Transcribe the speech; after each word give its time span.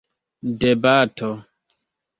debato 0.61 1.29